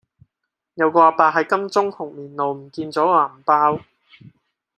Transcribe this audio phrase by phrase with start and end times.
[0.73, 3.81] 有個亞伯喺金鐘紅棉路唔見左個銀包